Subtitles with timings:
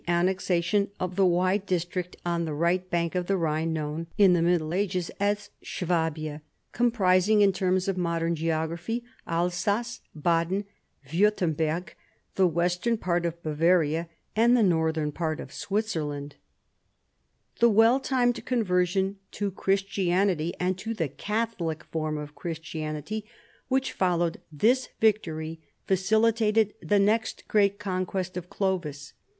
[0.07, 4.41] annexation of the wide district on the right bank of the Rhine known in the
[4.41, 10.65] Middle Ages as Swabia, com prising in terms of modern geography Alsace, Baden,
[11.07, 11.89] Wiirtemberg,
[12.33, 16.33] the western part of Bavaria, and the northern part of Switzerland,
[17.59, 23.23] The well timed con version to Christianit}", and to the Catholic form of Christianity
[23.67, 29.13] which followed this victor}^, facilitated the next great conquest of Clovis.